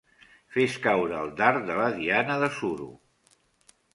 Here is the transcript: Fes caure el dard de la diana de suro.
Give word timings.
Fes 0.53 0.77
caure 0.85 1.19
el 1.25 1.29
dard 1.41 1.69
de 1.69 1.77
la 1.81 1.91
diana 1.99 2.39
de 2.47 2.51
suro. 2.57 2.91